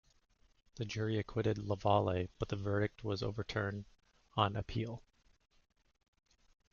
The 0.77 0.85
jury 0.85 1.19
acquitted 1.19 1.59
Lavallee, 1.59 2.29
but 2.39 2.49
the 2.49 2.55
verdict 2.55 3.03
was 3.03 3.21
overturned 3.21 3.85
on 4.35 4.55
appeal. 4.55 5.03